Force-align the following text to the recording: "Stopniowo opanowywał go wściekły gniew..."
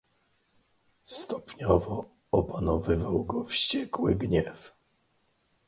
"Stopniowo 1.07 2.05
opanowywał 2.31 3.23
go 3.23 3.43
wściekły 3.45 4.15
gniew..." 4.15 4.71